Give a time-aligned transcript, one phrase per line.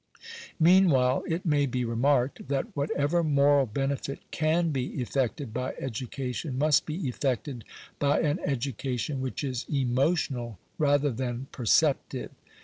[0.59, 6.87] Meanwhile it may be remarked, that whatever moral benefit can be effected by education, must
[6.87, 7.63] be effected
[7.99, 12.31] by an education which is emotional rather than preceptive.